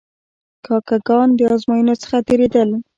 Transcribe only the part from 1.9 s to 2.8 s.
څخه تیرېدل.